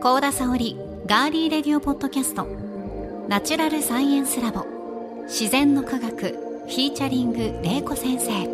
[0.00, 2.46] 高田沙織ガーリーレディオポッドキャスト。
[3.26, 4.64] ナチュラルサイエンスラボ。
[5.24, 6.16] 自然の科学。
[6.18, 8.46] フィーチャリング玲子先生。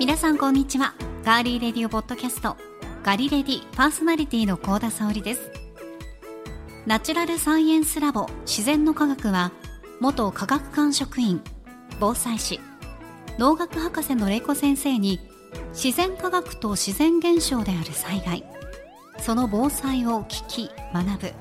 [0.00, 0.94] 皆さんこんにちは。
[1.24, 2.67] ガーリーレディオポッドキャスト。
[3.04, 5.50] ガリレディパーソナリティの高田沙織です。
[6.84, 9.52] ナチュラルサイエンスラボ自然の科学は
[10.00, 11.40] 元科学館職員
[12.00, 12.60] 防災士。
[13.38, 15.20] 農学博士の玲子先生に
[15.72, 18.44] 自然科学と自然現象である災害。
[19.20, 21.32] その防災を聞き学ぶ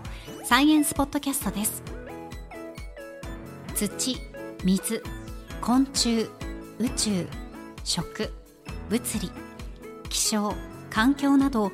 [0.44, 1.84] サイエンスポッドキャストです。
[3.76, 4.18] 土
[4.64, 5.02] 水
[5.62, 6.28] 昆虫
[6.80, 7.28] 宇宙
[7.84, 8.32] 食
[8.90, 9.32] 物理
[10.10, 10.54] 気象
[10.98, 11.72] 環境など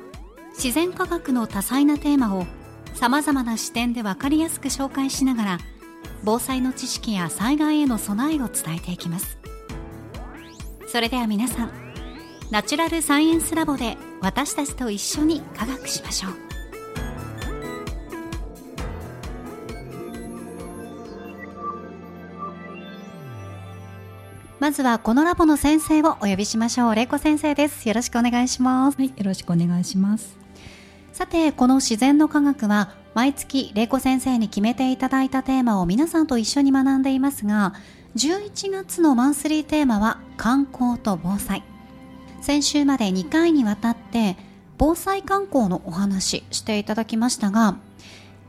[0.52, 2.44] 自然科学の多彩なテーマを
[2.92, 5.58] さまざまな視点で分かりやすく紹介しながら
[6.24, 9.38] 防災の知識や災害への備えを伝えていきます。
[10.88, 11.72] それでは皆さん
[12.50, 16.43] ナチュラルサイエンスラボで私たちと一緒に科学しましょう。
[24.64, 26.94] まずはこのラボの先生をお呼びしましょう。
[26.94, 27.86] 玲子先生です。
[27.86, 28.96] よろしくお願いします。
[28.96, 30.38] はい、よろしくお願いします。
[31.12, 37.74] さてこの自然の科学は毎月玲子先生に決めていただいたテーマを皆さんと一緒に学んでいますが
[38.16, 41.62] 11月のマンスリーテーマは観光と防災。
[42.40, 44.38] 先週まで2回にわたって
[44.78, 47.76] 防災観光のお話していただきましたが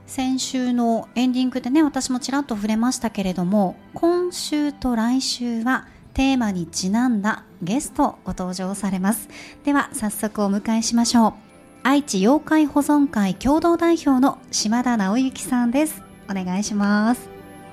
[0.08, 9.27] 先週のエンディングでね私もちらっと触れましたけれども今週と来週はテーマにちなんだゲストご登場されます。
[9.66, 11.33] では早速お迎えしましょう。
[11.83, 16.02] 愛知妖怪保存会共同代表の島田直之さんです。
[16.30, 17.27] お願いします。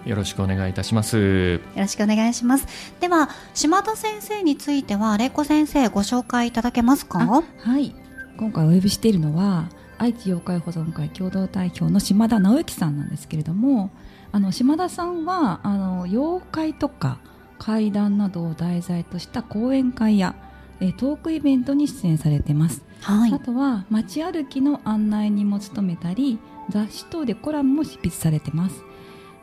[0.04, 1.60] よろしくお願いいたします。
[1.60, 2.66] よろしくお願いします。
[2.98, 7.20] では島田先生については玲子先生ご紹介いただけますか？
[7.20, 7.94] はい、
[8.36, 13.92] 今回お呼びしているのは愛知妖怪保存会共同代表の島田直之さんなんですけれども、
[14.32, 17.20] あの島田さんはあの妖怪とか
[17.64, 20.34] 怪談などを題材とした講演会や
[20.80, 22.82] えートークイベントに出演されてます。
[23.02, 23.32] はい。
[23.32, 26.40] あとは街歩きの案内にも務めたり
[26.70, 28.82] 雑誌等でコラムも執筆されてます。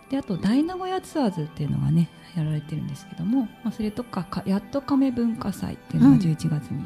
[0.10, 6.20] であと大名古屋ツアーズっていうのがねやられてるんですけども、まあ、それとかかやっと亀文化祭っていうのがうん。
[6.20, 6.86] 11月に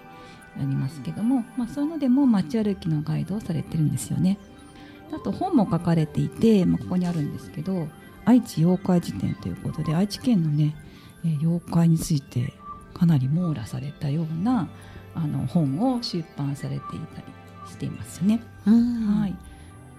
[0.58, 4.38] ありますけども、まあ、そういうのでも街歩きのガイドをされてるんですよね。
[5.12, 7.88] あと本も書かれていて、まあ、ここにあるんですけど
[8.26, 10.83] 愛知妖怪辞典ということで愛知県のね、えー
[11.23, 12.53] 妖怪について
[12.94, 14.67] かなり網羅されたような
[15.16, 18.41] あの本を出版されていたりしていますよね。
[18.66, 19.19] うん。
[19.19, 19.35] はい、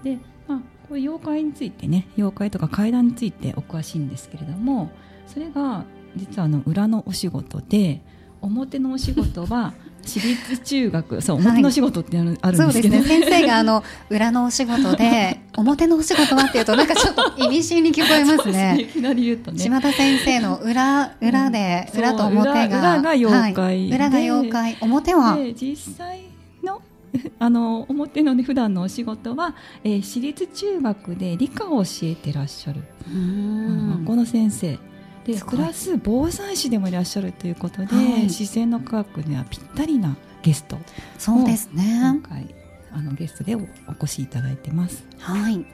[0.02, 0.58] で、まあ、
[0.88, 4.90] こういう妖怪についてね妖怪とか怪談についてお詳しいんですけれども
[5.26, 5.84] それが
[6.16, 8.02] 実はあの裏のお仕事で
[8.40, 12.96] 表のお仕事は 私立中学そうはい表のお仕事ってある,、あるんそうですけど。
[12.96, 13.20] ですね。
[13.20, 18.76] 先生があの裏のお仕事で表のお仕事はっていうとなんかちょっと意味深に聞こえます そうですね。
[18.80, 19.58] いきなり言うとね。
[19.58, 21.98] 島田先生の裏裏で、うん。
[22.00, 23.88] 裏と表が裏裏が妖怪はい。
[23.88, 24.76] で裏が妖怪。
[24.80, 25.36] 表は？
[25.36, 26.20] で実際
[26.62, 26.80] の
[27.38, 29.54] あの表のね普段のお仕事は、
[29.84, 32.82] えー私立中学で理科を教えてらっしゃる。
[33.08, 34.78] 学校の先生。
[35.24, 38.06] でプラス防災士でもいらっしゃるということで、はい。
[38.24, 40.76] 自然の科学にはぴったりなゲスト
[41.18, 42.46] そうです今ね回
[42.94, 43.62] あのゲストでおお
[44.02, 45.04] 越しいただいてます。
[45.18, 45.66] はい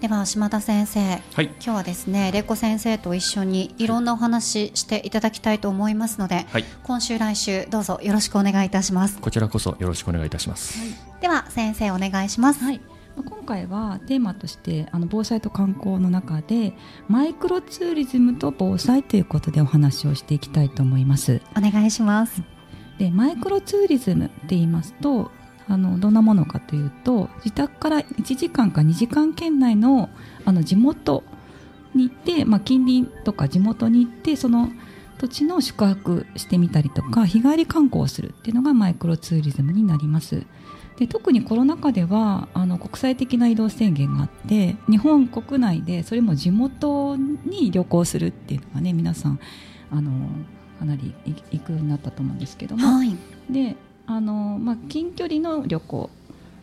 [0.00, 1.46] では島田先生はい。
[1.46, 6.64] 今日はですね玲子先生と一緒にいろんなお話していただきたいと思いますので、はい。
[6.82, 10.78] 今週来週どうぞよろしくお願いいたしますこちらこそよろしくお願いいたします。
[11.20, 12.80] では先生お願いします、はい
[13.16, 16.74] まあ今回はテーマとしてあの防災と観光の中で
[17.08, 21.40] マイクロツーリズムと防災ということでお話をしていきたいと思います。
[21.56, 22.42] お願いします
[22.98, 25.30] でマイクロツーリズムって言いますと
[25.68, 30.08] あのどんなものかというと自宅から1時間か2時間圏内の
[30.44, 31.24] あの地元
[31.94, 34.70] に行って、まあ、近隣とか地元に行ってその
[35.18, 40.42] 土地の宿泊してみたりとか日帰り観光をするっていうのがマイクロツーリズムになります。
[40.98, 49.38] で特にコロナ禍ではあの国際的な移動制限があって日本国内でそれも地元に旅行するっていうのがね皆さん
[49.90, 50.10] あの
[50.78, 53.14] かなりい行くようになったと思うんですけども、はい。
[53.50, 56.10] であの、まあ、近距離の旅行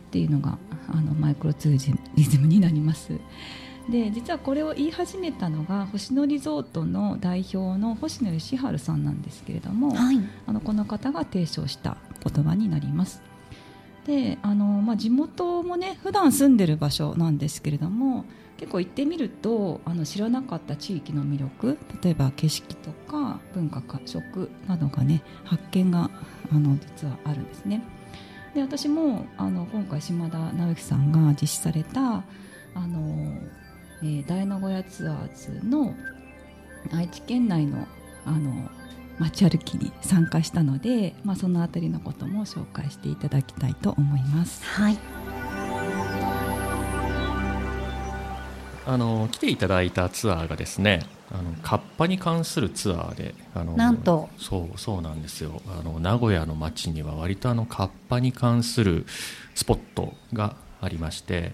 [0.08, 0.58] っていうのが
[0.88, 3.12] あのマイクロツーリズムになります。
[3.88, 13.22] で実はこれを言い始めたのが星野リゾートの代表の星野義治さんなんですけれども、はいあのこの方が提唱した言葉になります。
[14.06, 18.24] であの、まあ、地元もね普段住んでる場所なんですけれども
[18.64, 26.08] 結構行ってみるとあの知らなかった地域の魅力例えば景色とか文化か食などがね発見が
[26.50, 27.82] あの実はあるんですね。
[28.54, 32.00] で私もあの今回島田直之さんが実施された
[32.74, 33.36] あの、
[34.02, 35.94] えー、大名古屋ツアーズの
[36.90, 37.86] 愛知県内の
[38.24, 38.70] あの
[39.18, 44.64] 街歩きに参加したので、まあ、そのあたりのことも紹介していただきたいと思います。
[44.64, 45.23] はい
[48.86, 54.28] あの来ていただいたツアーがですねあのカッパに関するツアーであのなんと。
[54.38, 55.62] そうそうなんですよ。
[55.66, 59.06] あの名古屋の街には割とあのカッパに関する
[59.54, 61.52] スポットがありまして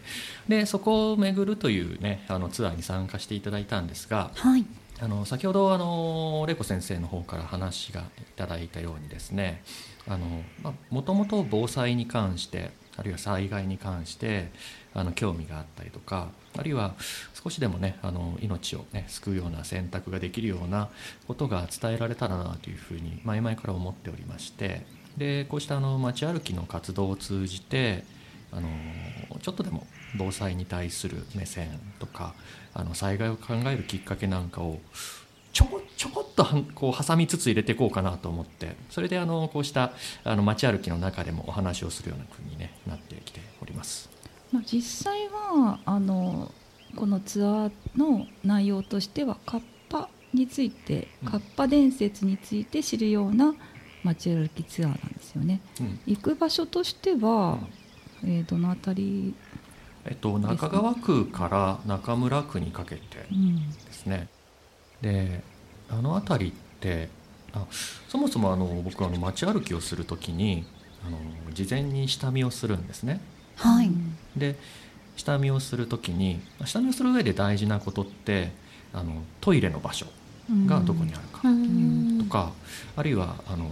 [0.49, 4.67] でそこを巡るという、ね、あのツアーに参加していただいたんですが、はい、
[5.01, 8.05] あの先ほどあのレコ先生の方から話がい
[8.37, 9.63] ただいたようにですね
[10.91, 14.51] もともと防災に関してあるいは災害に関して
[14.93, 16.95] あの興味があったりとかあるいは
[17.43, 20.89] 少しでもねあの命を、ね、救うような選択ができるような
[21.27, 24.85] ことが伝えられたらなというふうに前々から思っておりまして
[25.17, 28.05] でこうしたあの街歩きの活動を通じて
[28.53, 28.69] あの
[29.41, 29.87] ちょっとでも
[30.19, 31.69] 防災に対する目線
[31.99, 32.35] とか
[32.75, 34.79] あの災害を考えるきっかけなんかを
[35.53, 36.45] ちょこちょこっと
[36.75, 39.93] こう挟みつつ入れていこうかなと思ってそれであのこうした
[40.25, 44.10] あの街歩きの中でもお話をするような国に、ね、なってきております。
[44.53, 46.51] まあ、実際はあの
[46.97, 53.55] このツアーの内容としてはカッパについて、うん、カッパ伝説について知るような
[54.03, 55.61] 街歩きツアーなんですよね。
[55.81, 57.59] うん、行く場所としては、
[58.23, 59.35] うん、えー、どの辺り
[60.07, 64.29] えっと、中川区から中村区にかけてですね、
[65.03, 65.43] うん、で
[65.91, 67.11] あの辺りって
[67.53, 67.67] あ
[68.09, 70.65] そもそもあの僕あの街歩きをする時に
[71.07, 71.19] あの
[71.53, 73.21] 事前に下見をするんですね。
[73.57, 73.91] はい、
[74.37, 74.57] で
[75.17, 78.53] 下見をする時に下見をする上で大事なことって
[78.93, 80.07] あのトイレの場所
[80.67, 81.43] がどこにあるか
[82.25, 82.53] とか、
[82.97, 83.71] あるいはあの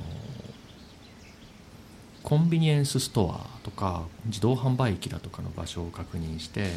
[2.23, 6.69] コンビニエンスストアとか自動販売機だとかの場所を確認して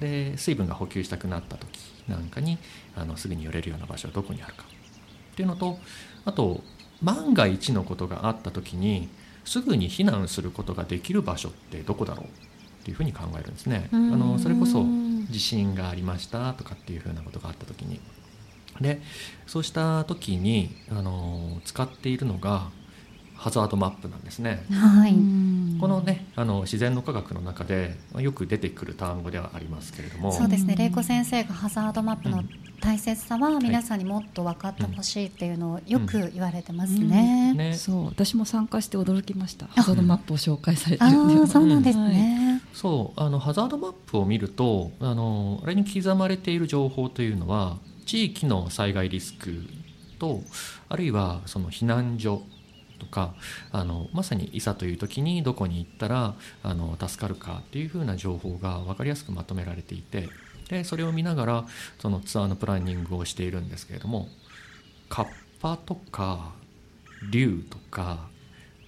[0.00, 1.68] で水分が補給したくなった時
[2.08, 2.58] なんかに
[2.96, 4.64] あのすぐに寄れるような場所はどこにあるか
[5.32, 5.78] っていうのと
[6.24, 6.62] あと
[7.02, 9.08] 万が一のことがあった時に
[9.44, 12.26] すぐに避難することができる場所ってどこだろう
[12.80, 13.88] っていうふうに考えるんですね。
[13.92, 14.84] あのそれこそ
[15.30, 18.00] 地震がありましたとかっていうふうなことがあった時に。
[18.80, 19.02] で
[19.46, 22.70] そうした時にあの使っているのが
[23.34, 24.64] ハザードマップなんですね。
[24.70, 25.12] はい、
[25.80, 30.32] このねあの自然の科学の中でよく出てくる単語ではありますけれども。
[30.32, 30.76] そうですね。
[30.76, 32.42] 玲子先生がハザードマップの
[32.80, 37.50] 大切さは皆さんにもっと分かってほしいっていうのをよく言われてますね。
[37.52, 37.56] うん。
[37.58, 38.06] ね、そう。
[38.06, 39.66] 私も参加して驚きました。
[39.68, 42.12] ハザードマップを紹介されてるっていうそうなんですね、はい、
[42.72, 49.64] そうあのハザードマップを見るとあのあれに刻まれている情報というのは地域の災害リスク
[50.18, 50.40] と
[50.88, 52.42] あるいはその避難所
[52.98, 53.34] とか
[53.72, 60.28] あのまさにいざという時にどこに行ったらあの助かるかっていうふうな情報が分かりやすくまとめられていて
[60.68, 61.64] でそれを見ながら
[61.98, 64.28] そのツアーのプランニングをしているんですけれども
[65.08, 65.26] カッ
[65.60, 66.52] パとか
[67.32, 68.29] 竜とか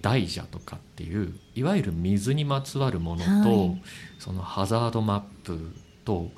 [0.03, 3.81] 大蛇とかっていういわゆる水にまつわるものと、はい、
[4.19, 6.29] そのハザードマップと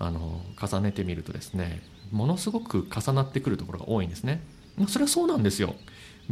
[0.00, 4.42] あの重ねてみるとですねものすごく重なってくるところが多いんですね。
[4.88, 5.76] それはそうなんですよ。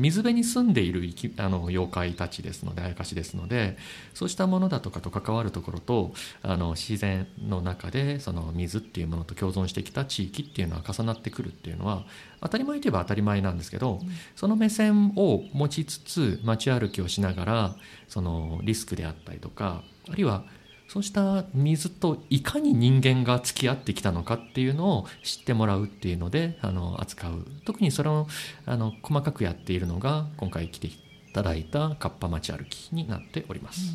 [0.00, 3.76] 水辺に住んでいる生きあの妖怪たちですのであやかしですので
[4.14, 12.04] そうしたものだとかと関わるところとあの自然の中でその水っていうものと共存してきた地域っていうのは重なってくるっていうのは
[12.40, 17.76] 当たり前といえば当たり前なんですけど、うん、その目線を持ちつつ街歩きをしながら
[18.08, 20.44] そのリスクであったりとかあるいは
[20.92, 28.26] そうした水といかに人間が付き合ってきたのかっていうのを知ってもらうっていうのであの扱う特にそれを
[28.66, 30.92] あの細かくやっているのが今回来てい
[31.32, 33.94] ただいたかっぱ町歩きになっております。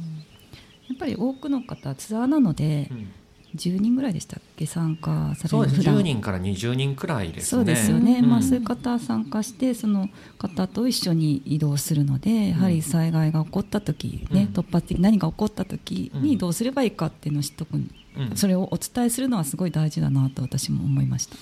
[0.87, 3.11] やっぱり多くの方ツアーなので、うん
[3.55, 7.43] 10人ぐらいでしたっけ参加されるそうです10人から20人くらいですね。
[7.43, 17.91] そうですよね、うん、まあ、そういう方参加してその方と一緒に移動するのでやはり災害が起こった時、ね、うん、突発的に何が起こった時にどうすればいいかっていうのを知っとく、うん、
[18.35, 21.35] それをお伝えするのはすごい大事だなと私も思いました。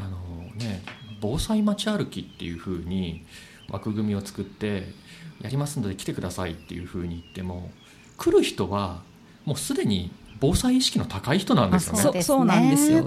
[0.00, 0.18] あの
[0.56, 0.82] ね
[1.20, 3.24] 防災街歩きっていうふうに
[3.68, 4.88] 枠組みを作って
[5.42, 7.70] やりますので来てくださいっていうふうに言っても
[8.16, 9.02] 来る人は
[9.44, 12.00] もうすでに防災意識の高い人なんですよね。
[12.00, 13.04] そう、ね、そうなんですよ。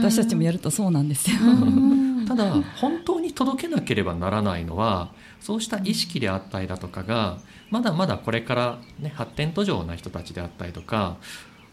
[0.00, 1.36] 私たちもやるとそうなんですよ。
[2.26, 7.38] ただ本当に届けなければならないのはそうした意識であったりだとかが
[7.70, 11.18] まだまだこれから、ね、発展途上な人たちであったりとか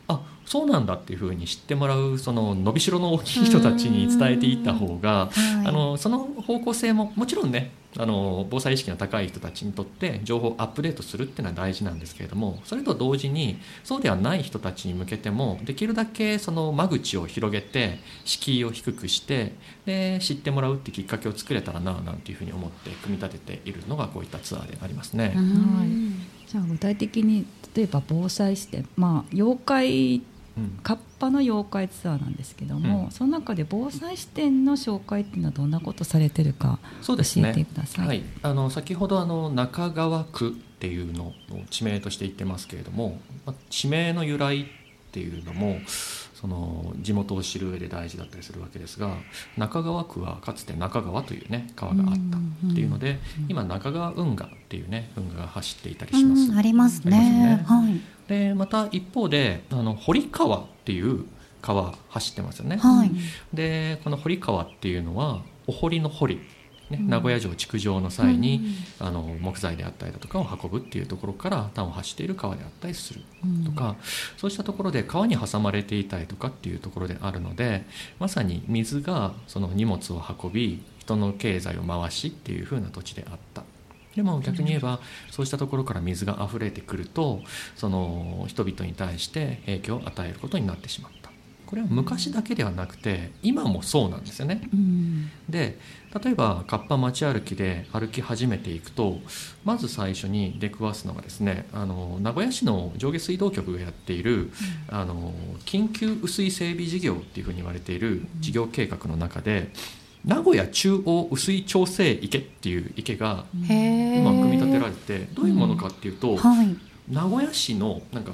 [0.07, 5.31] あそうなんだっていうふうに知ってもらうその伸びしろの大きい人たちに伝えていった方が、は
[5.65, 19.53] い、あのその方向性ももちろんねあの防災意識の高い人たちにとって情報をアップデートするっていうのは大事なんですけれどもそれと同時にそうではない人たちに向けてもできるだけその間口を広げて敷居を低くして
[19.85, 25.33] で知ってもらうってきっかけを作れたらななんていうふうに思って組み立てているのがこういったツアーでありますね。
[25.35, 27.45] はい、じゃあ具体的に
[27.75, 30.21] 例えば防災視点、まあ、妖怪
[30.83, 38.01] カッパの妖怪ツアーなんですけども、うん、その中で防災視点の紹介っていうのはどんなことされてるか教えてください。
[38.01, 41.33] ねはい、あの先ほどあの中川区っていうのを
[41.69, 44.65] 地名として言ってますけれども、まあ、地名の由来っ
[45.11, 45.77] ていうのも
[46.43, 49.15] その地元を知る上で大事だったりするわけですが
[49.57, 56.53] 中川区はかつて中川というね川があったっていうので、今中川運河っていうね運河が走っていたりします。
[56.57, 57.17] ありますね。
[57.17, 61.23] ねはい、でまた一方であの堀川っていう
[61.61, 62.75] 川走ってますよね。
[62.75, 63.11] はい、
[63.53, 66.41] でこの堀川っていうのはお堀の堀
[66.89, 73.21] ね、名古屋城築城の際に、あの木材であったりだとかを運ぶっていうところから端を走っている川であったりする
[73.65, 73.95] とか、
[74.37, 77.85] そうしたところで川に挟まれていたりとかっていうところであるので
[78.19, 83.63] まさに水がその荷物を運び人の経済を回しっていう風な土地であった。
[84.15, 84.99] でも逆に言えば
[85.31, 87.41] そうしたところから水が溢れてくると
[87.75, 91.22] その人々に対して影響を与えることになってしまう。
[91.73, 94.61] これは昔だけではなくて今もそうなんですよね。
[94.71, 95.79] うん、で
[96.23, 99.17] 例えばカッパ街歩きで歩き始めていくと
[99.65, 104.49] まず最初に出くわすのがですねあの名古屋市の上下水道局がやっている、うん、
[104.89, 105.33] あの
[105.65, 109.71] 緊急雨水整備事業っていうふうに言われている事業計画の中で。
[110.23, 116.77] 名古屋中央雨水調整池っていう池が今組み立てられてどういうものかっていうと、はい、
[117.09, 118.31] 名古屋市のなんか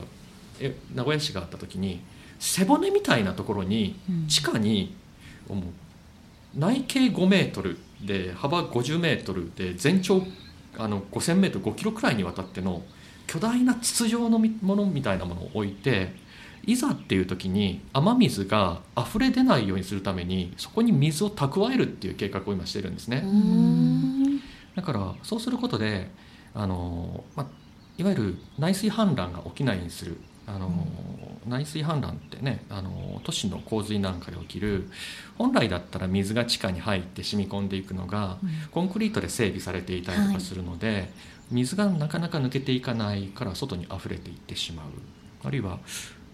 [0.59, 2.01] え名古屋市があった時に
[2.39, 4.95] 背骨みたいなところに地下に、
[5.49, 5.53] う。
[5.55, 5.73] ん、
[6.55, 10.23] 内径5メートルで幅50メートルで全長
[10.77, 12.83] あの5000メートル5キロくらいにわたっての
[13.27, 16.13] 巨大な筒状のものみたいなものを置いて
[16.65, 23.23] いざっていう時に雨水が溢れ出ないようにするためにそこに水を蓄えるっていう計画を今してるんですね。
[24.75, 26.09] だからそうすることで
[26.53, 27.47] あの、ま
[27.97, 30.17] いわゆる内水氾濫が起きないようにする。
[30.47, 30.69] あの、
[31.49, 34.89] 内水氾濫ってねあの都市の洪水なんかで起きる
[35.37, 41.09] 本来だったら水が地下に入って染み込んでいくのが、うん、コンクリートで整備されていたりとかするので、はい、
[41.51, 44.85] 水がなかなか抜けていかないから外に溢れていってしまう。
[45.43, 45.79] あるいは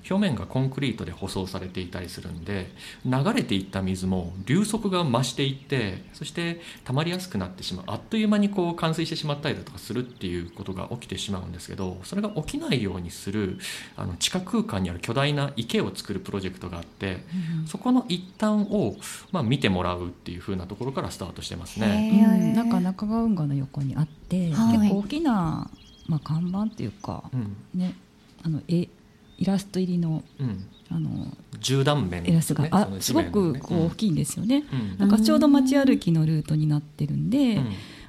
[0.09, 2.69] 表面がコンクリートで舗装されていたりするんで
[3.05, 7.85] 流れていった水も流速が増していってそして溜まりやすくなってしまう。
[7.87, 13.57] あっという間にこう冠水してしまったりだとかするっていうことが起きてしまうんですけどそれが起きないようにする
[13.95, 17.23] あの地下空間にある巨大な池を作るプロジェクトがあって、
[17.61, 18.95] うん、そこの一端を、
[19.31, 22.53] まあ、見てもらうっていうふうなところからスタートしてますね。
[22.55, 25.69] なんか中川運河の横にあって、はい、結構大きな、
[26.07, 27.95] まあ、看板っていうか、うん、ね
[28.43, 28.87] あの絵
[29.37, 31.27] イラスト入りの、うん、あの
[31.59, 37.61] 十段面、イラストが、あすごくこう大きいんですよね、うん、なんかちょうど街歩きのルートになってるんで、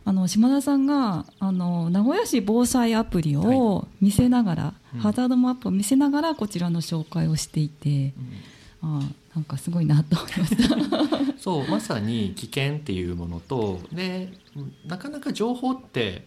[0.04, 8.12] あの島田さんがあの名古屋市防災アプリを見せながら、はい、ハザードマップを見せながらこちらの紹介をしていて、
[8.82, 9.00] あ
[9.34, 10.76] なんかすごいなと思いました。
[11.38, 14.32] そうまさに危険っていうものとで
[14.86, 16.26] なかなか情報って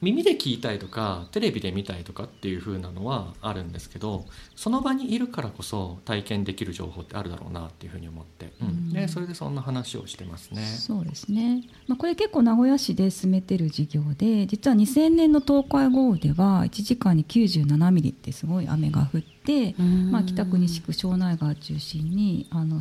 [0.00, 10.62] 耳で聞いたりとかテレビで見たりとかっていう風なのはあるんですけどその場にいるからこそ体験できる情報ってあるだろうなっていうふうに思って、うん、でそれでそんな話をしてますね。
[10.62, 19.74] そうですね、まあ、これ結構名古屋市で進めてる事業で実は2000年の東海豪雨では1時間に97ミリってすごい雨が降って、
[20.10, 22.80] まあ、北区西区庄内川中心にあの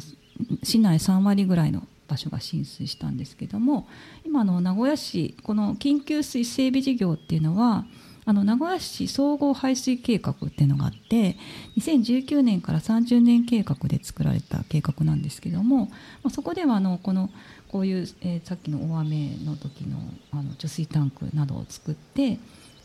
[0.63, 3.87] 市内3割ぐらいの場所が浸水したんですけども
[4.25, 7.85] 今の名古屋市この緊急水整備事業っていうのは
[8.25, 11.37] あの名古屋市総合排水計画っていうのがあって
[11.77, 15.87] 2019年から30年計画で作られた計画なんですけども、ま
[16.25, 17.29] あ、そこではあのこの
[17.69, 19.97] こういう、えー、さっきの大雨の時の
[20.31, 22.39] あの貯水タンクなどを作って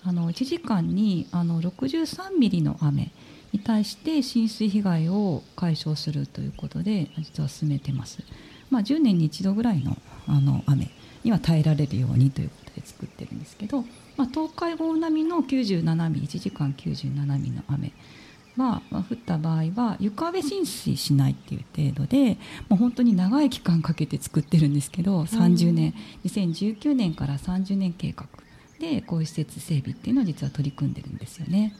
[0.04, 3.10] あの1時間にあの63ミリの雨
[3.52, 8.18] に対して浸水被害を解消するということで実は進めてます。
[8.72, 10.88] まあ、10年に一度ぐらいのあの雨
[11.24, 13.82] には耐えられるようにということで作ってるんですけど、
[14.16, 17.92] まあ、東海豪雨並みの97ミリ1時間97ミリの雨
[18.56, 22.38] は、まあ、降った場合は床上浸水しないっていう程度で
[22.68, 28.26] もう本当に長い期間かけて作ってるんですけど30年、2019年から30年計画
[28.80, 31.76] でこういう施設整備っていうのを実は取り組んでるんですよね。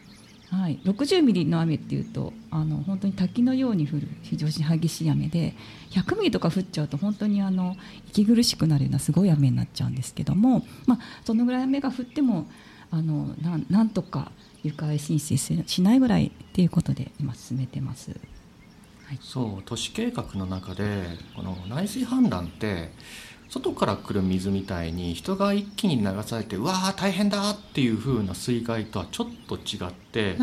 [0.52, 5.54] はい、60ミリの雨っていうとあの本当に滝のように降る非常に激しい雨で
[5.92, 7.74] 100ミリとか降っちゃうと本当にあの
[8.08, 12.46] 息苦しくなるようなすごい雨になっちゃうんですけども、まあ、そのぐらい雨が降っても
[12.90, 14.30] あのなんなんとか
[14.62, 18.10] 床上浸水しないぐらいっていうことで今進めてます。
[18.10, 21.04] はい、そう都市計画の中で
[21.34, 22.90] この内水氾濫って
[23.52, 30.38] 外から来る水みたいに人が一気に流されてうわー大変だっていう風な水害とはちょっと違って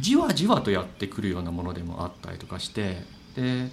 [0.00, 2.96] じわじわとやってくるようなものでもあったりとかして
[3.36, 3.68] で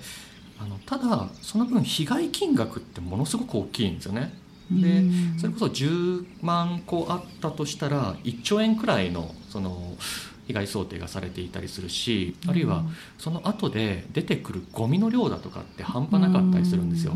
[0.60, 4.32] あのただその分被害金額ってものすごく大きいんですよね。
[4.70, 5.04] で
[5.40, 9.98] それこそ10万個あったとしたら1兆円くらいのその
[10.48, 12.84] 被害想定がされていたりするしあるいは
[13.18, 17.14] その後で出てくるゴミの量だとかって半端なかったりするんですよ。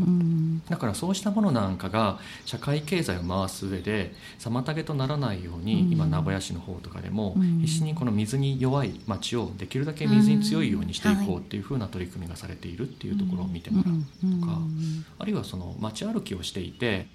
[0.68, 14.58] だからそうしたものなんかが社会経済を回す上で妨げとならないように今名古屋市の方とかでも必死にこの水に弱い町をできるだけ水に強いようにしていこうっていうふうな取り組みがされているっていうところを見てもらうとか
[15.18, 17.06] あるいはその街歩きをしていて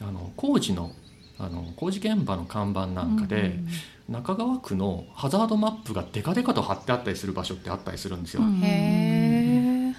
[0.00, 0.92] あの工事の
[1.40, 3.60] あの工事現場の看板なんかで、
[4.08, 8.42] 中川区のハザードマップがデカデカと貼ってあったりする場所ってあったりするんですよ。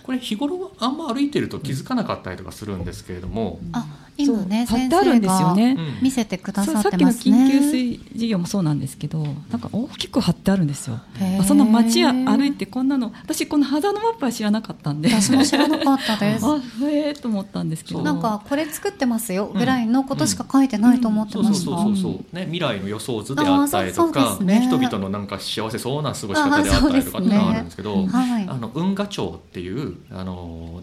[0.04, 3.86] これ日頃あんま歩いてると気づかなかったりとかするんですけれども、あ
[4.20, 5.56] 今ね先生が
[6.02, 11.00] 見せてくださってますね、さっきの緊急水事業もそうなんですけどなんか大きく貼ってあるんですよ。
[11.48, 15.10] その街歩いてこんなの私このハザードマップは知らなかったんで。
[15.10, 16.46] 私も知らなかったです。
[16.48, 18.02] あへえと思ったんですけど。
[18.02, 30.82] なんかこれ作ってますよぐらいのことしか書いてないと思ってました、そうそうそうね未来の予想図であったりとか、ね、人々のなんか幸せそうな過ごし方であったりとかっていうのがあるんですけど、はい、あの運河町っていうあの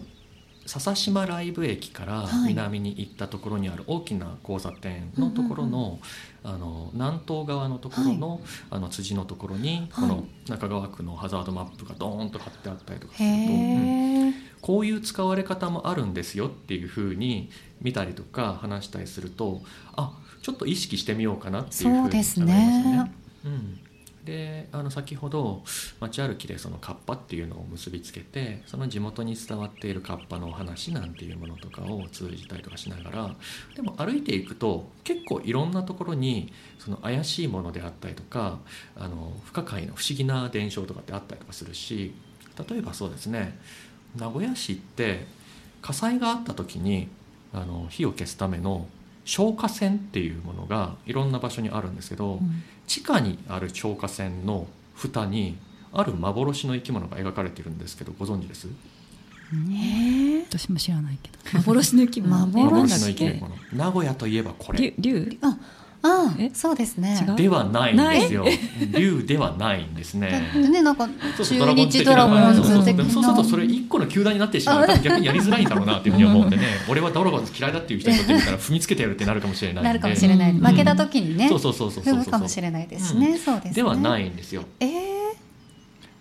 [0.67, 5.99] 笹島ライブ駅から南に行ったところにある大きな交差点のところの,、
[6.43, 17.49] あの南東側のところの,、あの辻のところに、この中川区のハザードマップがドーンと貼ってあったりとかすると、うん、こういう使われ方もあるんですよっていうふうに
[17.81, 19.61] 見たりとか話したりすると
[19.95, 23.11] あちょっと意識してみようかなっていうふうになりますよね。
[23.45, 23.79] うん
[24.27, 25.63] であの先ほど
[26.01, 33.35] 街歩きでそのカッパっていうのを結びつけてその地元に伝わっているカッパのお話なんていうものとかを通じたりとかしながら
[33.73, 38.59] でも歩いていくと結構いろんなところにその怪しいものであったりとか
[38.97, 42.13] あの不可解な不思議な伝承とかってあったりとかするし
[42.69, 43.57] 例えばそうですね
[44.17, 45.25] 名古屋市って
[45.81, 47.07] 火災があった時に
[47.53, 48.87] あの火を消すための
[49.23, 55.57] 消火栓っていうものがいろんな場所にあるんですけど、うん、地下にある消火栓の蓋に
[55.93, 58.67] ある幻の生き物が描かれているんですけどご存知です？
[59.71, 60.43] え。
[60.49, 61.37] 私も知らないけど。
[61.59, 62.47] 幻の生き物。
[62.47, 63.55] 幻の生き物。
[63.73, 64.93] 名古屋といえばこれ。
[64.97, 65.37] 竜。
[65.41, 65.57] あ
[66.03, 67.17] ああそうですね。
[67.35, 68.45] ではないんですよ。
[68.91, 70.49] 竜ではないんですね。
[70.53, 73.05] ねなんか中日ドラゴンズ的な。
[73.09, 76.63] そうするとそれ一個の球団になってしまうと逆にやりづらいんだろうな っていうふうに思うんでね。
[76.87, 80.53] 俺はドラゴンズ嫌いだっていう人にとってみたら踏みつけてやるってなるかもしれないなるかもしれない。
[80.53, 81.49] 負けた時にね。
[81.49, 83.37] そうそうそうそう踏むかもしれないですね。
[83.37, 84.63] そうですではないんですよ。
[84.79, 85.17] ええ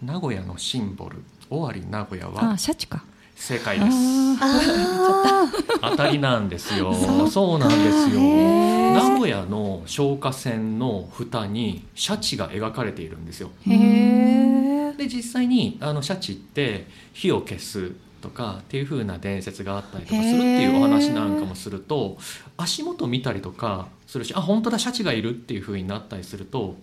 [0.02, 3.02] 名古屋のシンボル尾張名古屋はあシャチか
[3.36, 3.96] 正解です。
[5.80, 6.92] 当たりなんですよ。
[7.30, 8.20] そうなんですよ。
[8.20, 13.50] 名古屋の消火栓の蓋にシャチが描かれているんですよ。
[13.64, 17.92] で実際にあのシャチって火を消す
[18.26, 22.18] とかっていう風な伝説があったりとかするっていうお話なんかもすると
[22.56, 26.76] 足元見たりとかするしあ本当だシャチがいるっていう風になったりすると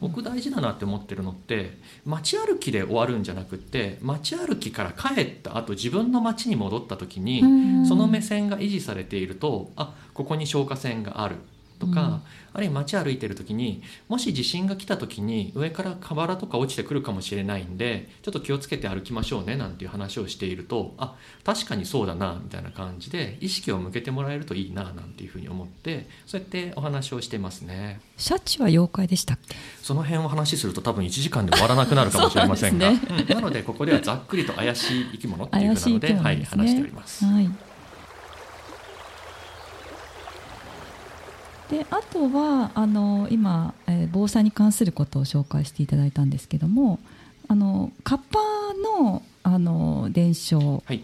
[0.00, 7.42] 僕大事だなって思ってるのって街歩きで終わるんじゃなくって街歩きから帰った後自分の街に戻った時に
[7.86, 11.36] その目線が維持されているとあここに消火栓がある
[11.80, 28.00] とか、うん、あるいは街歩いてる時にもし地震が来た時に上から瓦とか落ちてくるかもしれないんでちょっと気をつけて歩きましょうねなんていう話をしているとあ確かにそうだなみたいな感じで意識を向けてもらえるといいななんていうふうに思ってそうやってお話をしてますね。
[28.16, 29.56] シャチは妖怪でしたっけ？
[29.82, 32.90] その辺を話すると多分1時間で終わらなくなるかもしれませんが。
[32.90, 33.00] ね。
[33.08, 37.24] うん、なのでここではざっくりと怪しい生き物っていうふうなので、ね、はい、話しております。
[37.24, 37.50] はい
[41.70, 46.98] であとはあの今、えー、防災に関することを紹介していただいたんですけども
[47.46, 48.38] あのカッパ
[49.00, 51.02] のあの伝承、はい、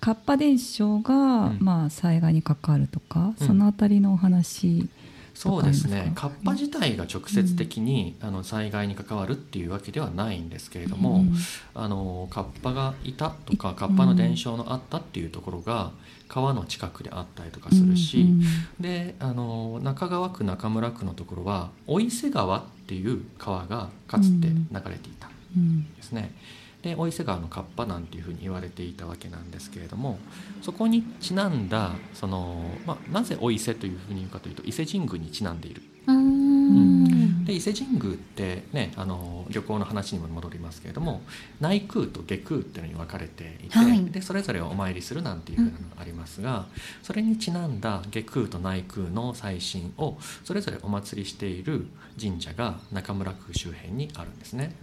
[0.00, 4.88] カッパ伝承が、うん、まあ、災害に関わるとか、うん、そのあたりのお話
[5.34, 6.12] そうですね。
[6.14, 11.34] カッパ自体が直接的に、あの災害に関わるっていうわけではないんですけれども、うん
[11.74, 15.90] あのカッパがいたとかカッパの伝承のあったっていうところが
[16.34, 18.42] 川の近くであったりとかするし、うん
[18.80, 25.94] であの中川区中村区のところは大伊勢川っていう川がかつて流れていたんうん。
[25.94, 26.34] ですね。
[26.82, 30.18] で大伊勢川のカッパなんていうふうに言われていたわけなんですけれども
[30.60, 35.82] そこにちなんだその、まあ、なぜ大伊勢というふうに言うかというと伊勢神宮にちなんでいる。
[36.08, 36.14] うー。
[36.16, 41.20] んで伊勢神宮ってねあの旅行の話にも戻りますけれども
[41.60, 44.04] 内宮と下宮っていうのに分かれていて、はい。
[44.06, 46.66] でそれぞれお参りするなんていうふうなのがありますが、
[47.02, 51.86] それにちなんだ下宮と内宮の祭神をそれぞれお祭りしている
[52.20, 54.74] 神社が中村区周辺にあるんですね。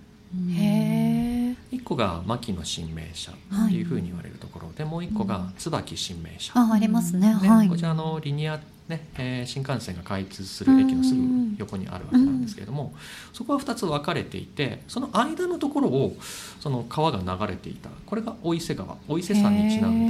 [0.52, 7.28] へえ一個が牧野神明社っていうふうに言われるところで、もう一個が椿神明社、あありますね。
[7.28, 7.69] ねはい。
[7.69, 11.22] こちらのリニア、ねえー新幹線が開通する駅のすぐ
[11.58, 12.94] 横にあるわけなんですけれども、
[13.34, 16.15] そこは2つ分かれていてその間のところを
[16.60, 17.89] その川が流れていた。
[18.06, 18.98] これが大伊勢川。
[19.08, 20.08] 大伊勢山にちなん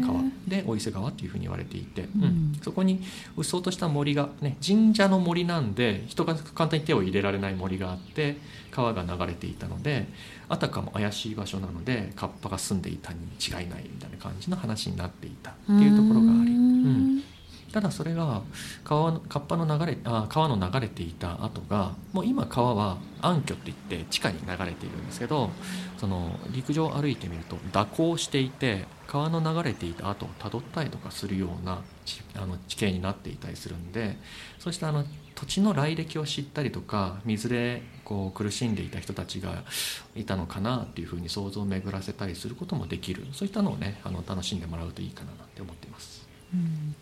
[0.00, 0.22] だ川。
[0.46, 2.22] で大伊勢川っていうふうに言われていて、うん。
[2.22, 2.52] うん。
[2.62, 3.00] そこに
[3.36, 8.36] うっそうとした森が、ね、神社の森なんで人が簡単に手を入れられない森があって
[8.70, 10.06] 川が流れていたので
[10.48, 17.22] あたかも怪しい場所なのでカッパが住んでいたに違いないみたいな感じの話になっていたっていうところがあり、うん
[17.72, 18.42] ただそれが
[18.84, 25.50] 川のカッパの流れあ川の流れていた後がもう今川は暗渠っていって地下に流れているんですけど
[25.96, 34.16] その陸上を歩いてみると蛇行していて川の流れていた後をたどったりとかするような地あの地形になっていたりするんで
[34.58, 35.04] そうしたあの
[35.34, 39.64] 土地の来歴を知ったりとか水でこう苦しんでいた人たちが
[40.14, 46.28] いたのかなっていうふうに想像を巡らせたりすることもできるそういったのをねあの楽しんでもらうといいかななんて思っています。
[46.52, 46.94] うん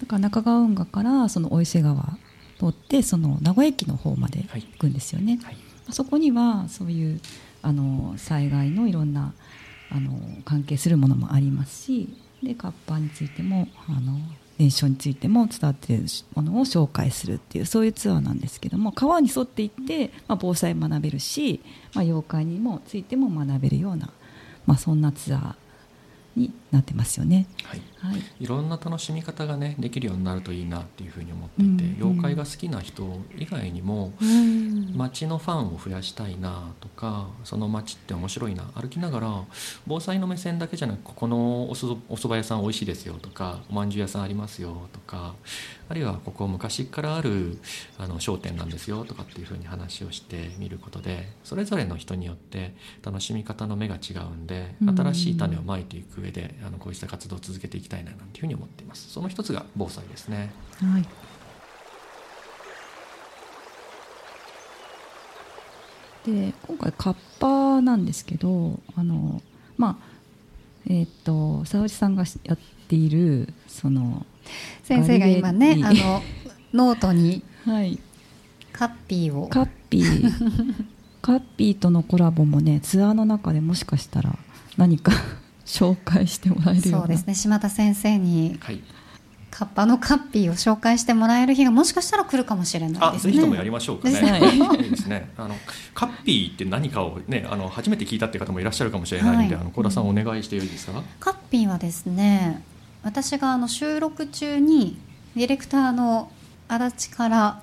[0.00, 2.18] だから中川運河からその大伊勢川
[2.58, 5.38] 通ってその名古屋駅の方まではい行くんですよね。
[5.42, 5.56] はい
[5.90, 7.20] そこにはそういう
[7.62, 9.32] あの災害のいろんな
[9.90, 12.08] あの関係するものもありますし
[12.42, 14.18] でカッパについてもあの
[14.58, 16.04] 伝承についても伝わっている
[16.34, 21.60] ものを紹介するっていうそういうツアーなんですけども川に沿っていって、まあ、防災学べるし、
[21.94, 24.10] まあ、妖怪にもついても学べるような、
[24.66, 25.54] まあ、そんなツアー
[26.36, 27.46] になってますよね。
[27.64, 27.80] はい。
[27.98, 28.22] はい。
[28.38, 31.96] いろんな楽しみ方がねできるようになるといいなっていうふうに思っていて、うんうん。
[31.96, 34.96] 妖怪が好きな人以外にもうん。
[34.96, 39.44] 街のファンを増やしたいなとかその街って面白いな歩きながら
[39.86, 45.34] 防災の目線だけじゃなくここのおそお蕎麦屋さん美味しいですよとかおまんじゅう屋さんありますよとか
[45.88, 47.58] あるいはここ昔からある
[47.98, 54.96] あの商店なんですよとかっていうふうに話をしてみることでそれぞれの人によって楽しみ方の目が違うんでうん。
[54.96, 59.08] 新しい種をまいていく上であのこうした活動を続けていきたいななんていうふうに思っています。
[59.10, 60.50] その一つが防災ですね。
[60.80, 61.02] はい。
[66.26, 69.40] で今回カッパなんですけどあの
[69.76, 70.16] まあ
[70.88, 74.26] えっ、と沙織さんがやっているその
[74.82, 76.22] 先生が今ねあの
[76.74, 77.98] ノートに はい。
[78.72, 79.48] カッピーを。
[79.48, 80.32] カッピー。
[81.22, 84.38] カッピーとのコラボもねツアーの中でもしかしたら
[84.76, 85.12] 何か
[85.66, 86.98] 紹介してもらえるような。
[87.00, 87.34] そうですね。
[87.34, 88.80] 島田先生にはい。
[89.50, 93.32] カッパのカッピーを紹介してもらえる日がもしかしたら来るかもしれないあですね。
[93.32, 94.12] ぜひともやりましょうかね。
[94.12, 94.40] ですね。
[94.84, 95.30] いいですね。
[95.38, 95.54] あの
[95.94, 99.62] カッピーって何かをね、あの初めて聞いたって方もいらっしゃるかもしれないんで、はい。
[99.62, 101.02] あの高田さんお願いしてよいですか？
[101.20, 102.62] カッピーはですね
[103.02, 104.98] 私があの収録中に
[105.36, 106.30] ディレクターの
[106.68, 107.62] 足立から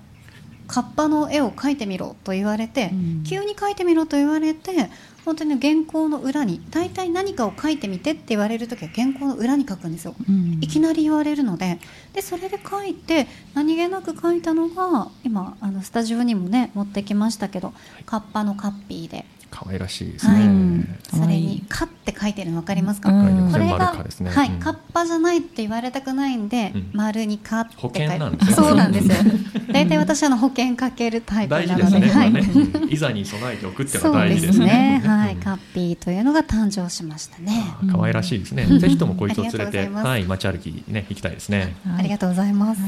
[0.68, 3.24] カッパの絵を描いてみろと言われて、うん。
[3.24, 4.90] 急に描いてみろと言われて
[5.26, 10.16] 本当に原稿の裏に大体何かを書いてみてって言われる時は原稿の裏に書くんですよ。
[10.28, 10.60] うん。
[10.62, 11.80] いきなり言われるので。
[12.14, 17.74] でそれで書いて何気なく書いたのが今あのスタジオにもね持ってきましたけど、
[18.06, 20.48] カッパのカッピーで可愛らしいですはい。
[20.48, 20.84] ね。
[21.14, 23.52] それに「カ」って書いてるの分かりますか、うん。
[23.52, 24.32] これが、かですね。
[24.32, 24.60] はい、うん。
[24.60, 26.90] カッパじゃないって言われたくないんで、うん。
[26.94, 29.14] 丸に「カ」って書いて保険なんですねそうなんですよ。
[29.72, 32.14] 大体私はあの保険かけるタイプなので大事ですね。
[32.14, 32.34] こはい。
[32.34, 32.50] れね、
[32.82, 32.90] うん。
[32.90, 34.52] いざに備えておくっていうのそうは大ですね。
[34.54, 35.02] 事ですね。
[35.06, 38.66] はい、うんカッピーというのが誕生しましたね、あ可愛らしいですね。
[38.70, 38.80] うん。
[38.80, 41.76] ぜひともこいつを連れて、はい、街歩きね行きたいですね。
[41.86, 42.88] はいありがとうございます、さ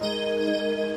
[0.00, 0.87] あ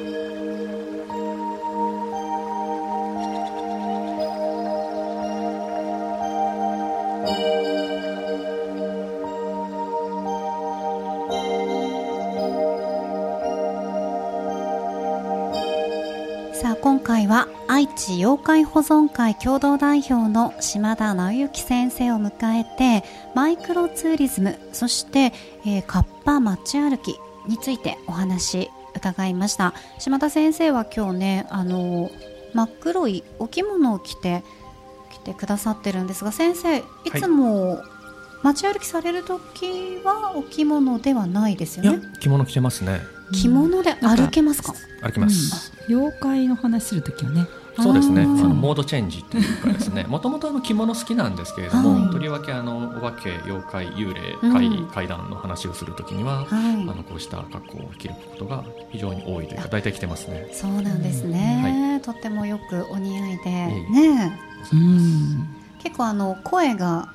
[17.04, 25.34] 回は愛知妖怪保存会共同代表の島田直之先生を迎えてマイクロツーリズムそして、
[25.66, 29.74] えーカッパ街歩きについてお話伺いました。
[30.00, 32.12] 島田先生は今日ねあの
[32.54, 34.44] 真っ黒いお着物を着て
[35.12, 36.84] 来てくださってるんですが先生い
[37.16, 37.82] つも
[38.44, 44.74] 街歩きされる時はお着物ではないですよいやね着物着てますね着物で歩けますか？
[45.02, 45.96] 歩きます、うん。
[45.96, 47.46] 妖怪の話するときはね。
[47.80, 48.24] そうですね。
[48.24, 50.04] あのモードチェンジというかですね。
[50.10, 52.12] もともとあの着物好きなんですけれども、はい。
[52.12, 54.54] とりわけあのお化け妖怪幽霊うん。
[54.54, 56.86] 怪,、怪談の話をするときには、あはい。
[56.86, 60.50] のこうした格好を着ることが非常に多いというか大体着てますね。
[60.52, 63.44] そうなんですね、とってもよくお似合いで。
[63.46, 64.38] えね
[64.74, 65.48] うん。
[65.82, 67.08] 結構あの声が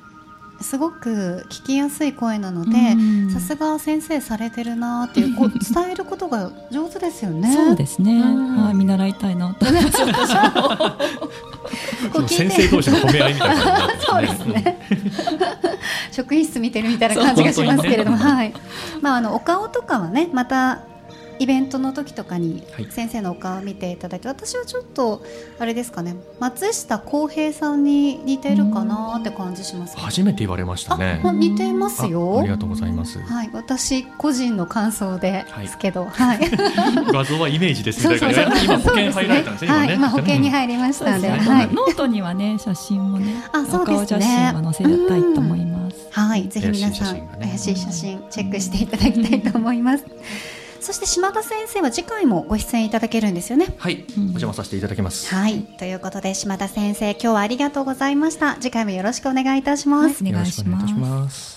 [0.61, 7.53] すごく聞きやすい声なのでうんさすが先生されてるなっていうこう 伝えることが上手ですよね。
[7.53, 9.65] そうですね、うんはい見習いたいなと
[12.27, 14.79] 先生同士の褒め合いみたいなそうですね。
[16.11, 18.53] 職員室見てるみたいな感じがしますけれども、はい。
[19.01, 20.79] まああのお顔とかはね、また
[21.39, 25.23] イベントの時とかにはい先生のお顔を見ていただいて、私はちょっと
[25.59, 29.97] あれですかね、松下洸平さんに似てるかなって感じします。
[29.97, 31.21] 初めて言われましたね。
[31.23, 32.49] あ、似てますあよあり。
[32.49, 33.19] がとうございます。
[33.19, 36.39] はい、私個人の感想ではいすけど、はい。
[37.11, 39.71] 画像はイメージですみたいなそうそうそう今保険入られたんですね。
[39.71, 40.57] はい、今保険にる。
[40.57, 41.67] 入りましたんで、ねはい。
[41.73, 50.05] ノートにはね写真もねあそうですねお顔写真は載せたいと思います、はい、ぜひ皆さん怪しい写真チェックしていただきたいと思います。
[50.87, 53.75] そして島田先生は次回もご出演いただけるんですよね。
[53.77, 55.35] はい、うんお邪魔させていただきます。
[55.35, 58.55] はい、ということで島田先生今日はありがとうございました。
[58.55, 60.23] 次回もよろしくお願いいたします。
[60.23, 61.56] お願いお願いします。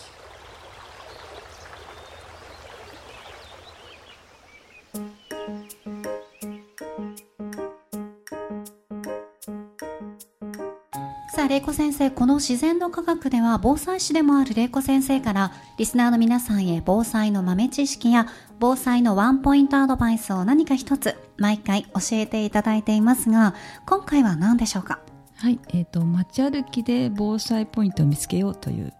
[11.41, 18.27] さあ、玲子先生、この自然の科学では防災士でもある玲子先生からリスナーの皆さんへ防災の豆知識や
[18.59, 23.55] 防災のワンポイントアドバイスを何か一つ毎回教えていただいていますが、
[23.87, 24.99] 今回は何でしょうか？
[25.37, 28.93] はい、えっ、と街歩きで防災ポイントを見つけようという、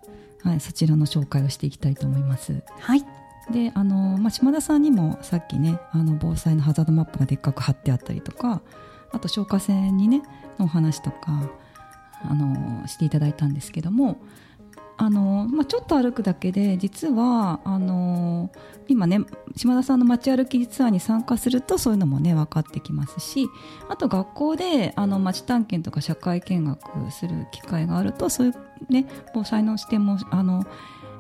[0.43, 2.63] はい、そちらの紹介をしていきたいと思います。
[2.79, 3.05] はい。
[3.53, 8.63] で、あのまあ島田さんにもさっきね、あの防災のハザードマップがでっかく貼ってあったりとか、
[9.13, 10.23] あと消火栓にね
[10.59, 11.51] のお話とか
[12.23, 14.21] あのしていただいたんですけども。
[15.03, 18.51] あのまあ、ちょっと歩くだけで実はあの
[18.87, 19.21] 今ね
[19.57, 23.49] 島田さんの街歩きツアーに参加するとそういうのもね分かってきますし
[23.89, 30.67] あと学校であの街探検とか社会見学する機会があるとそういうね防災の視点もあの、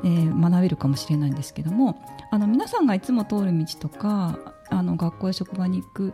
[0.05, 6.13] えー学べるかもしれないんですけどもあの皆さんがいつも通る道とかあの学校や職場に行く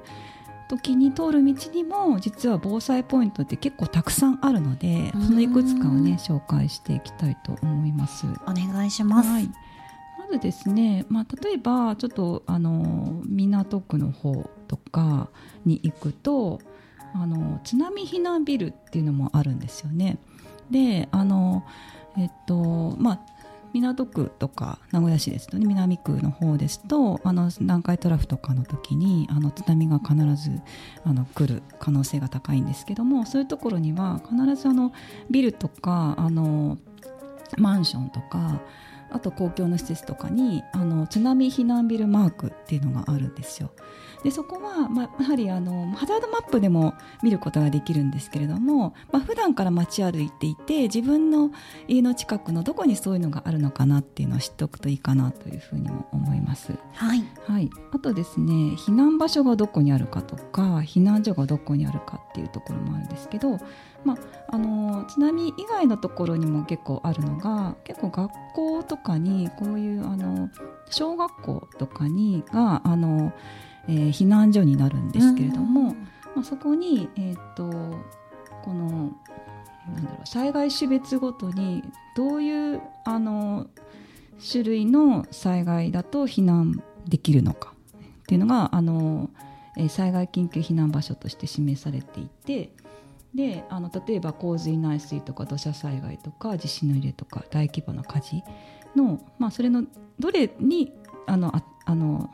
[0.69, 8.27] 時に通る道にも実は防災ポイントって結構たくさんあるのでうんそのいくつかをね紹介していきたいと思います。
[8.47, 9.29] お願いします。
[9.29, 9.51] はい、
[10.19, 15.29] まずですね、まあ、例えばちょっとあの港区の方とか
[15.65, 16.61] に行くと
[17.15, 20.19] あの津波避難ビルっていうのもあるんですよね。
[20.71, 21.65] であの
[22.19, 23.36] えっとまあ
[23.73, 30.61] 港区とか名古屋市ですとね南区の方ですとあの南海トラフとかの時にあの津波が必ず
[31.05, 34.93] あの来る可能性が高いんですけどもそういうところには必ずあの
[35.31, 36.79] ビルとかあの
[37.59, 38.61] マンションとか
[39.11, 43.71] あと公共の施設とかにあの津波避難ビルマークっていうのがあるんですよ。
[44.23, 51.53] でそこは、まあ、やはりあのハザードマップでも見ることができるんですけれども、まあ普段から街歩いていて自分の
[51.87, 56.73] 家の近くのどこにそういうのがあるのかなっていうのを知っておくといいかなというふうにも思います。
[56.95, 57.25] はい。
[57.47, 63.59] はい、あとですね避難場所がどこにあるかとか避難所がどこにあるかっていうところもあるんですけど、
[64.07, 64.17] まあ、
[64.55, 70.49] あの津波以外のところにも結構あるのが結構学校とかにこういうあの
[70.89, 73.33] 小学校とかにがあの、
[73.89, 75.95] えー避難所になるんですけれども、
[76.35, 77.65] まあ、そこに、えー、と
[78.65, 79.13] この
[79.89, 81.83] なんだろう災害種別ごとに
[82.17, 83.67] どういうあの
[84.51, 87.75] 種類の災害だと避難できるのか
[88.23, 89.31] っていうのがあの、
[89.77, 92.71] えー災害緊急避難場所として示されていて
[93.35, 98.43] であの例えば洪水内水とか土砂災害とか地震の揺れとか大規模な火事
[98.95, 99.85] の、まあ、それの
[100.19, 100.93] どれに
[101.27, 102.31] あのああの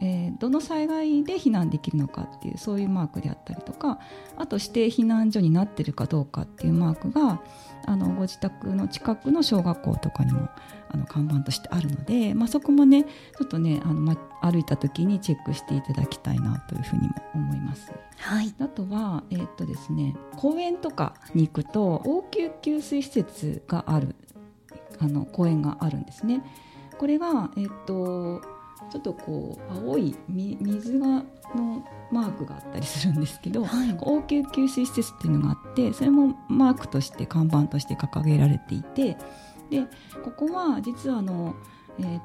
[0.00, 4.00] えーどの災害で避難できるのかっていうそういうマークであったりとか
[4.36, 7.40] あと指定避難所になってるかどうかっていうマークが
[7.86, 10.48] あのご自宅の近くの小学校とかにも
[10.88, 17.92] あの看板としてあるので、まあ、そこもねちょっとねあの、ま、歩いた時にチェックしていただきたいなというふうにも思います。
[18.18, 18.54] はい。
[18.60, 24.14] あとは、えーっとですね、公園とかに行くと応急給水施設がある
[25.00, 26.42] あの公園があるんですね。
[26.98, 28.42] これが、えーっと
[28.90, 39.16] ちょっとこう青い水がのマークがあったりするんですけど、はい、応急給水施設っていうのがあってそれもマークとして看板として掲げられていて
[39.70, 39.84] で
[40.22, 41.54] ここは実はあの
[41.98, 42.20] えー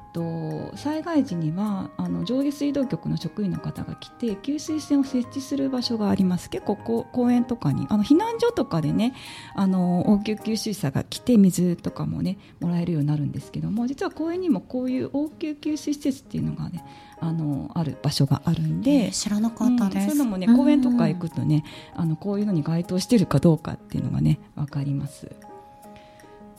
[0.70, 6.48] と、災害時にはあの上下水道局の職員の方が来て給水栓を設置する場所があります。
[6.48, 9.14] 結構こう公園とかにあの避難所とかでね
[9.54, 16.84] あの応急給水車が来て水とかもねもらえるようになるんですけども実は公園にもこういう応急給水施設っていうのがね
[17.20, 25.30] あのある場所があるんで、えー、知らなかったです、うん、そういうのもね公園とか行くとね、あのこういうのに該当してるかどうかっていうのがね分かります。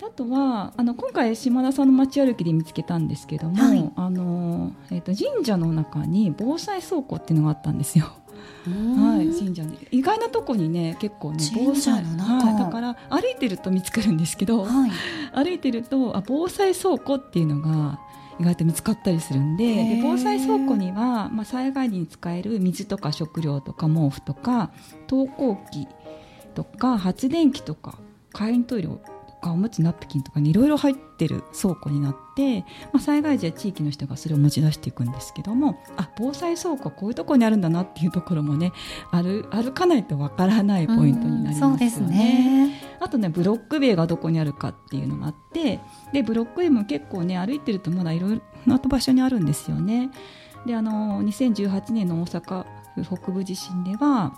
[0.10, 8.12] あとはあの今回島田さんの街歩きで見つけたんですけども、はい、あのえーと、神社の中に防災倉庫っていうのがあったんですよ。
[8.66, 14.92] はい、神社に意外なとこにね結構ね防災の中、はい、だから歩いてると見つかるんですけど、はい、
[15.34, 18.00] 歩いてるとあ防災倉庫っていうのが
[18.40, 24.72] 意外と見つかったりするんでで防災倉庫には、まあ、災害時に使える水とか食料とか毛布とか
[25.08, 25.88] 投光器
[26.56, 28.00] とか発電機とか
[28.34, 29.02] 簡易トイレを
[29.40, 38.72] かおむつナプキンとかにいろいろ入ってる倉庫になって、まあ、災害時は地域の人がそれを持ち出していくんですけどもあ防災倉庫はこういうところにあるんだなっていうところもね
[39.12, 42.70] 歩歩かないとわからないポイントになりますよね。
[42.70, 45.80] ねあとねブロック塀がどこにあるかっていうのがあって
[46.14, 50.10] でブロック塀も結構ね歩いてるとまだいろいろな場所にあるんですよね。
[50.66, 54.34] であの2018年の大阪府北部地震では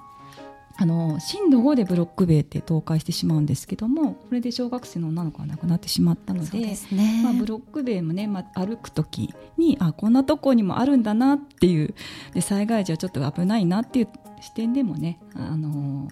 [0.78, 11.94] あの震度5でブロック塀って倒壊してしまうんですけどもこれで小学生の女の子が亡くなってしまったので、ね、まあ、ブロック塀もね、まあ、歩く時にあこんなとこにもあるんだなっていう
[12.34, 14.08] で災害時はちょっと危ないなっていう
[14.42, 16.08] 視点でもね、あの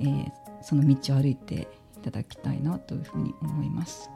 [0.00, 4.10] えー、その道を歩いていただきたいなというふうに思います。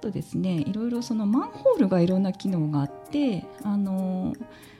[0.00, 4.34] あとですねいろいろそのマンホールがいろんな機能があってあの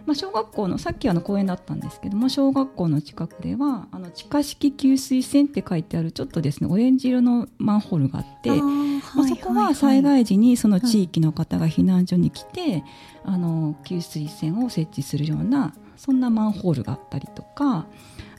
[0.07, 12.85] まあ、小学校のさっきあの公園だったんですけども小学校の近くではあの地下式給水栓って書いてあるちょっとですねオレンジ色のマンホールがあってまあ、そこは災害時にその地域の方が避難所に来て、
[13.25, 17.87] あの給水栓を設置するようなそんなマンホールがあったりとか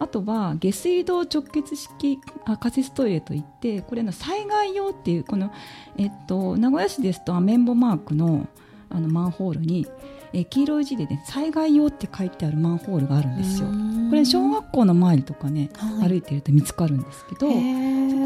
[0.01, 5.53] あとは下水道直結式あ仮設トイレといってこれの災害用っていうこの、
[5.95, 8.47] えっと、名古屋市ですとアメンボマークの
[8.89, 9.87] あのマンホールに
[10.33, 13.69] え黄色い字でね災害用って書いてあるマンホールがあるんですよ。
[14.09, 17.53] これ小学校の周りとかね、はい、歩いてると見つかるんですけどそこ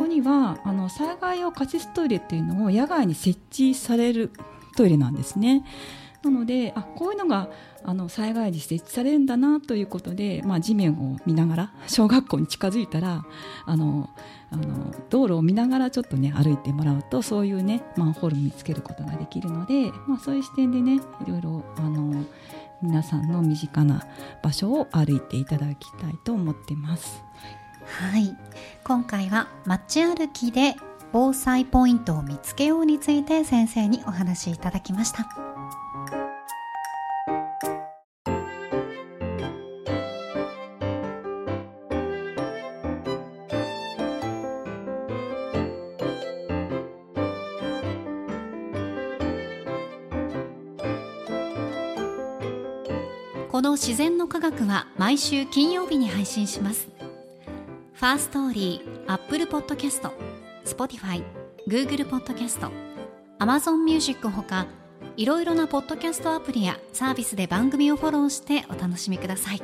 [0.07, 4.31] にはあの災害用仮設トイレっていうのを野外に設置される
[4.75, 5.65] トイレなんですね。
[6.25, 7.49] なのであこういうのが
[7.83, 13.23] あの災害時設置されるんだなということで、まあ、地面を見ながら 小学校に近づいたら
[13.65, 14.09] あの
[14.49, 22.25] あの道路を見ながらちょっとね歩いてもらうとそういうねマンホールを見つけることができるので、まあ、そういう視点でねいろいろあの
[22.81, 24.03] 皆さんの身近な
[24.41, 27.23] 場所を歩いていただきたいと思ってます。
[27.85, 28.35] はい
[28.83, 30.75] 今回は街歩きで
[31.17, 35.25] 防災ポイントを見つけようについて先生にお話しいただきました。
[53.49, 56.89] この自然の科学は毎週金曜日に配信します
[57.93, 60.11] ファーストーリー、アップルポッドキャスト、
[60.65, 61.23] スポティファイ、
[61.67, 62.71] グーグルポッドキャスト、
[63.37, 64.65] アマゾンミュージックほか
[65.15, 69.61] いろいろなポッドキャストアプリやサービスで番組をフォローしてお楽しみください。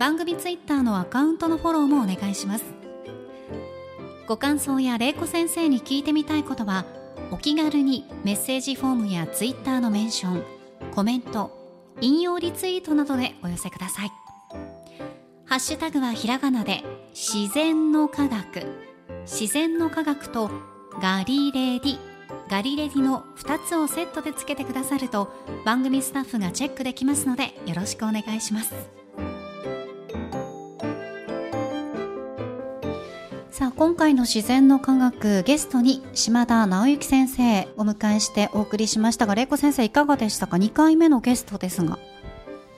[0.00, 2.64] 番組ツイッターのアカウントのフォローもお願いします。
[4.26, 6.84] ご感想や玲子先生に聞いてみたいことは
[7.30, 10.44] お気軽にメッセージフォームやツイッターのメンション
[10.92, 11.56] コメント
[12.00, 14.10] 引用リツイートなどでお寄せください。
[15.46, 18.89] ハッシュタグはひらがなで自然の科学。
[19.30, 20.50] 自然の科学と
[21.00, 21.98] ガリレディ。
[22.50, 25.32] ガリレディの2つをセットでつけてくださると
[25.64, 28.74] 番組スタッフがチェックできますのでよろしくお願いします。
[33.50, 41.98] さあ今回の自然の科学ゲストに島田直之先生お迎えしてお送りしましたが玲子先生いかがでしたか？2回目のゲストですが。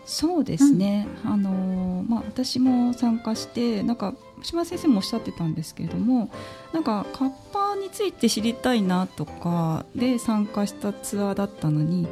[0.05, 6.31] そうですね、うん、あのまあ、私も参加してなんか島先生もおっしゃってたんですけれども
[6.73, 12.09] なんかカッパについて知りたいなとかで参加したツアーだったのに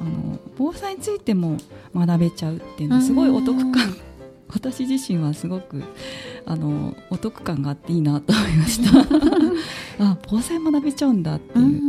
[0.00, 1.58] あの防災についても
[1.94, 3.96] 学べちゃうっていうのはすごいお得感。
[4.48, 5.82] 私自身はすごく
[6.44, 9.00] あのお得感があっていいなと思いました。
[9.98, 11.85] あ防災学べちゃうんだっていう、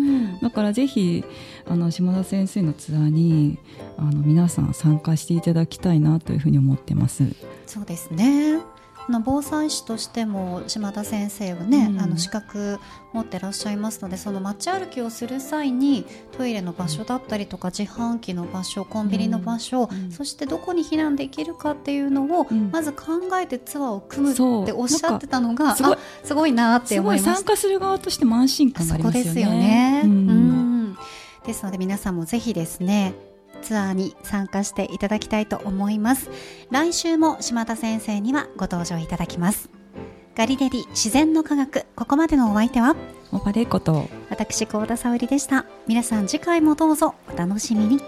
[0.48, 1.26] だからぜひ
[1.68, 3.60] あの島田先生のツアーに
[3.98, 7.26] あの皆さん参加していただきたいなというふうに思ってます。
[7.66, 8.62] そうですね。
[9.10, 12.80] の防災士としても島田先生はね、うん、あの資格
[13.14, 23.06] 持ってらっしゃいますのでその街歩きをする際にトイレの場所だったりとか、自販機の場所コンビニの場所、うん、そしてどこに避難できるかっていうのを、まず考
[23.42, 27.26] えてツアーを組むっておっしゃってたのがすごいすごいなって思います。
[27.26, 29.34] 参加する側としても安心感がありますよね。
[29.34, 30.98] ですよね、うん。
[31.46, 33.14] ですので皆さんもぜひですね
[33.58, 36.30] ツアーに参加していただきたいと思います。
[36.72, 39.70] 来週も島田先生にはご登場いただきます。
[40.36, 42.96] ガリレディ自然の科学ここまでのお相手は？
[43.32, 44.08] オバレイこと。
[44.30, 45.66] 私高田沙織でした。
[45.88, 48.00] 皆さん次回もどうぞお楽しみに